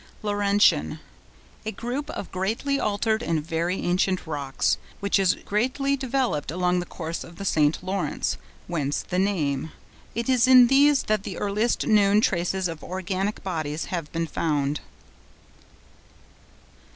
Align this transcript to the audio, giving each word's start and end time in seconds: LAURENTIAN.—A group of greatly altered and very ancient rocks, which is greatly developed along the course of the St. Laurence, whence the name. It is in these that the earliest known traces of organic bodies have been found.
LAURENTIAN.—A 0.23 1.71
group 1.73 2.09
of 2.09 2.31
greatly 2.31 2.79
altered 2.79 3.21
and 3.21 3.45
very 3.45 3.75
ancient 3.83 4.25
rocks, 4.25 4.77
which 4.99 5.19
is 5.19 5.35
greatly 5.45 5.95
developed 5.95 6.49
along 6.49 6.79
the 6.79 6.87
course 6.87 7.23
of 7.23 7.35
the 7.35 7.45
St. 7.45 7.83
Laurence, 7.83 8.35
whence 8.65 9.03
the 9.03 9.19
name. 9.19 9.71
It 10.15 10.27
is 10.27 10.47
in 10.47 10.65
these 10.65 11.03
that 11.03 11.21
the 11.21 11.37
earliest 11.37 11.85
known 11.85 12.19
traces 12.19 12.67
of 12.67 12.83
organic 12.83 13.43
bodies 13.43 13.85
have 13.93 14.11
been 14.11 14.25
found. 14.25 14.79